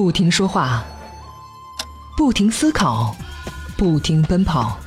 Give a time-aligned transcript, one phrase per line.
[0.00, 0.84] 不停说话，
[2.16, 3.16] 不停思考，
[3.76, 4.78] 不停奔跑。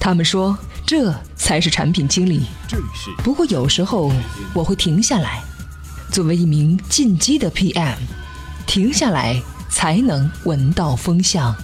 [0.00, 2.46] 他们说，这才是产品经理。
[3.18, 4.10] 不过有时候
[4.52, 5.40] 我会停下来，
[6.10, 7.94] 作为一名进击的 PM，
[8.66, 11.54] 停下来才能闻到风向。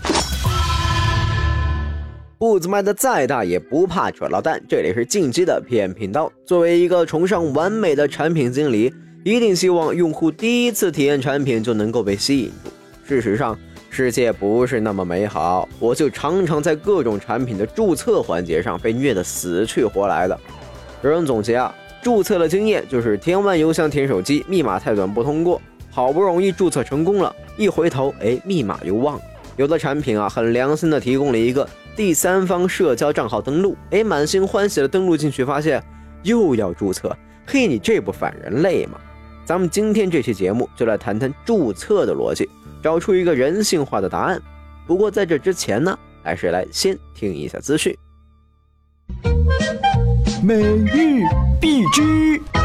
[2.38, 4.62] 步子迈得再大，也不怕扯到蛋。
[4.68, 6.30] 这里是进击的 PM 频道。
[6.46, 8.94] 作为一个崇尚完美的产品经理，
[9.28, 12.70] 一定希望用户第一次体验产品就能够被吸引住。
[13.06, 13.54] 事实上，
[13.90, 20.40] 世界不是那么美好，我就常常在各种产品的注册环节上被虐得死去活来的。
[21.02, 25.60] 有人总结啊，注册的经验就是填完邮箱填手机，密码太短不通过。
[25.90, 29.22] 好不容易注册成功了，一回头，哎，密码又忘了。
[29.58, 35.84] 有的产品啊，很良心的提供了一个第三方社交账号登录，哎，满心欢喜的登录进去，发现
[36.22, 37.14] 又要注册，
[37.46, 38.98] 嘿，你这不反人类吗？
[39.48, 42.46] 咱们今天这期节目就来谈谈注册的逻辑，
[42.82, 44.38] 找出一个人性化的答案。
[44.86, 47.96] 不过在这之前呢，还是来先听一下资讯。
[50.44, 51.24] 美玉
[51.58, 52.57] 必知。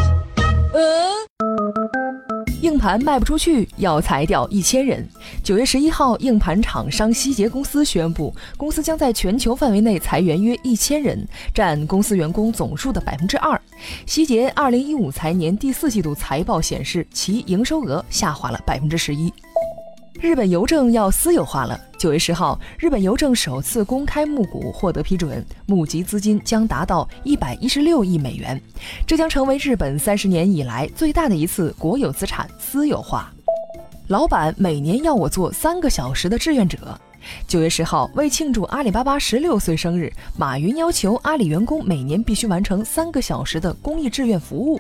[2.84, 5.08] 盘卖不出去，要裁掉一千人。
[5.42, 13.60] 九月十一号，硬盘厂商希捷公司宣布，公司将在全球范围内裁员约一千人，占公司员工总数的百分之二。
[14.06, 19.32] 希捷二零一五财年第四季度财报显示，其营收额下滑了百分之十一。
[20.20, 21.80] 日本邮政要私有化了。
[21.98, 28.62] 九月十号，日本邮政首次公开募股获得批准，募集资金将达到一百一十六亿美元，
[29.08, 33.32] 这将成为日本三十年以来最大的一次国有资产私有化。
[34.08, 37.00] 老板每年要我做三个小时的志愿者。
[37.48, 44.80] 九月十号，为庆祝阿里巴巴十六岁生日，马云要求阿里员工每年必须完成三个小时的公益志愿服务。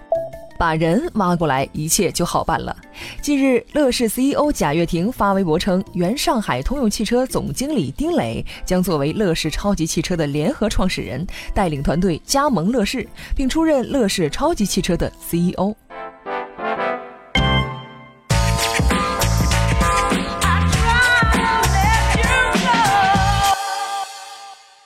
[0.57, 2.75] 把人挖过来，一切就好办了。
[3.21, 15.75] 近日，乐视 CEO 贾跃亭发微博称，原上海通用汽车总经理丁磊将作为乐视超级汽车的联合创始人，带领团队加盟乐视，并出任乐视超级汽车的 CEO。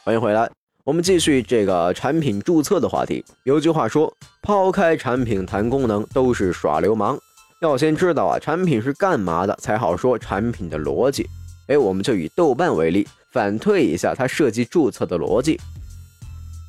[0.04, 0.50] 欢迎回来。
[0.88, 3.22] 我们继续这个产品注册的话题。
[3.44, 4.10] 有句话说，
[4.42, 7.20] 抛开产品谈功能都是耍流氓。
[7.60, 11.28] 要先知道啊，产品是干嘛的，才好说产品的逻辑。
[11.68, 15.60] 哎，我们就以豆瓣为例，反推一下它设计注册的逻辑。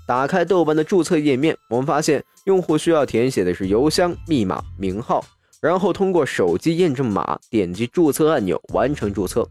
[0.05, 5.25] 打开豆瓣的注册页面，我们发现用户需要填写的是邮箱、密码、名号，
[5.61, 9.49] 然后通过手机验证码点击注册按钮完成注册。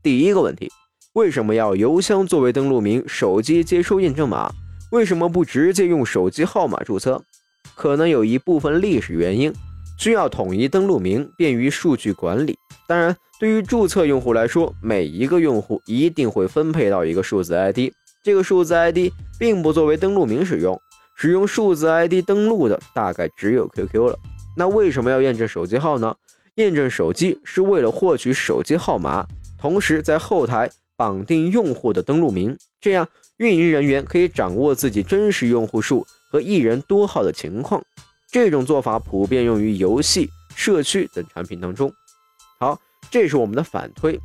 [0.00, 0.70] 第一个问题。
[1.14, 4.52] 为什么要邮箱作为登录名，手机接收验证码？
[4.92, 7.20] 为什么不直接用手机号码注册？
[7.74, 9.52] 可能有一部分历史原因，
[9.98, 12.56] 需要统一登录名，便于数据管理。
[12.86, 17.92] 当然，对于注册用户来说，每一个用户一定会分配到一个数字 ID，
[18.22, 20.80] 这个数字 ID 并不作为登录名使用，
[21.16, 24.18] 使用数字 ID 登录的大概只有 QQ 了。
[24.56, 26.14] 那为什么要验证手机号呢？
[26.56, 29.26] 验证手机是为了获取手机号码，
[29.58, 30.70] 同时在后台。
[30.98, 37.80] 绑定用户的登录名，这样运营人员可以掌握自己真实用户数和一人多号的情况。
[38.32, 41.90] 这种做法普遍用于游戏、社区等产品当中。
[42.58, 42.80] 好，
[43.12, 44.18] 这是我们的反推。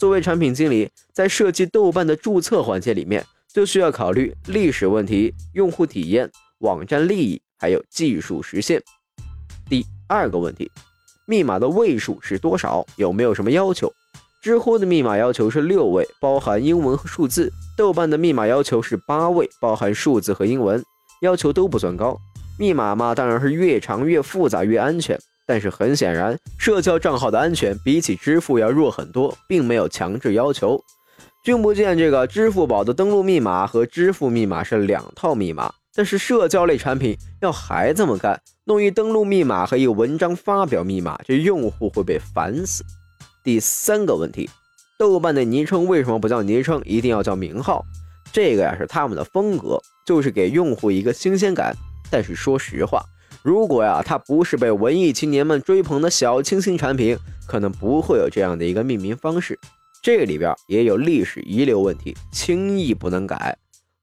[0.00, 6.30] 作为产品经理，在设计豆瓣的注册环节里面，就需要考虑历史问题、用户体验、
[6.60, 8.82] 网站利益，还有技术实现。
[9.68, 10.70] 第二个问题，
[11.26, 12.86] 密码的位数是多少？
[12.96, 13.92] 有没有什么要求？
[14.48, 20.82] 知乎的密码要求是六位，包含英文和数字；豆瓣的密码要求是八位，包含数字和英文，
[21.20, 22.16] 要求都不算高。
[22.58, 25.20] 密码嘛，当然是越长越复杂越安全。
[25.46, 30.82] 但是很显然，社交账号的安全比起支付要弱很多，并没有强制要求。
[31.44, 42.82] 君不见这个支付宝的登录密码和支付密码是两套密码，但是社交类产品要还这么干，弄一登录密码和一文章发表密码，这用户会被烦死。
[43.42, 44.48] 第三个问题，
[44.98, 47.84] 豆瓣的昵称为什么不叫昵称，一定要叫名号？
[48.32, 51.74] 这个呀是他们的风格，就是给用户一个新鲜感。
[52.10, 53.02] 但是说实话，
[53.42, 59.58] 如果呀它不是被文艺青年们追捧的小清新产品，可能不会有这样的一个命名方式。
[60.02, 63.56] 这里边也有历史遗留问题，轻易不能改。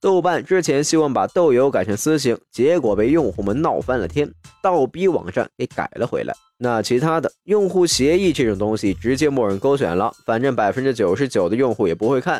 [0.05, 4.31] 豆瓣之前希望把豆油改成私信，结果被用户们闹翻了天，
[4.61, 6.35] 倒逼网站给改了回来。
[6.59, 12.39] 那其他的用户协议这种东西，直接默认勾选了，反正百分之九十九的用户也不会看。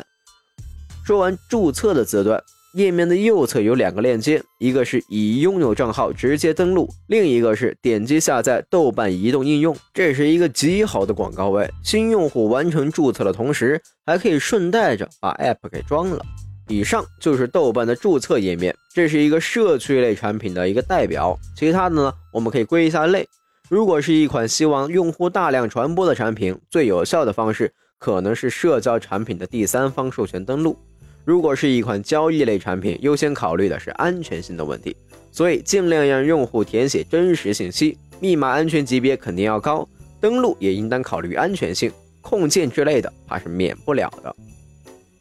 [1.04, 2.40] 说完注册的字段，
[2.74, 9.76] 页面的右侧有两个链接，一个是已拥有账号直接登录，另一个是点击下载豆瓣移动应用。
[9.92, 16.24] 这是一个极好的广告位，新用户完成注册的同时，还可以顺带着把 App 给装了。
[16.68, 21.38] 以上就是豆瓣的注册页面，这是一个社区类产品的一个代表。
[21.56, 23.26] 其他的呢，我们可以归一下类。
[23.68, 30.76] 如果是一款希望用户大量传播的产品，最有效的方式可能是社交产品的第三方授权登录。
[31.24, 34.96] 如果是一款交易类产品，优先考虑的是安全性的问题，
[35.32, 39.88] 所以尽量让用户填写真实信息，密码安全级别肯定要高，
[40.20, 41.90] 登录也应当考虑安全性，
[42.20, 44.34] 控件之类的怕是免不了的。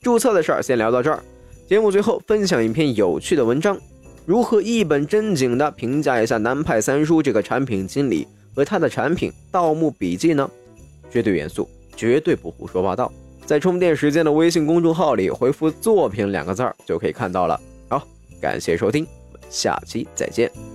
[0.03, 1.23] 注册的事儿先聊到这儿，
[1.67, 3.75] 节目最后分享一篇有趣的文章，
[4.23, 10.47] 如何一本正经的评价一下南派三叔这个产品经理和他的产品《盗墓笔记》呢？
[11.09, 13.11] 绝对严肃，绝对不胡说八道。
[13.47, 17.59] 在充电时间的微信公众号里回复“作品”两个字儿就可以看到了。
[17.89, 18.07] 好，
[18.39, 19.07] 感谢收听，
[19.49, 20.74] 下期再见。